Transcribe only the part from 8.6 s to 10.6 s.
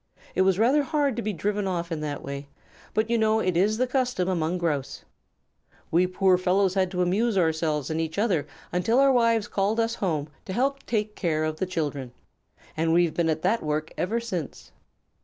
until our wives called us home to